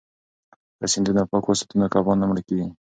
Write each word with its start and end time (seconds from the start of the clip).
که 0.77 0.85
سیندونه 0.93 1.21
پاک 1.31 1.45
وساتو 1.47 1.75
نو 1.79 1.87
کبان 1.93 2.17
نه 2.21 2.25
مړه 2.29 2.41
کیږي. 2.47 2.67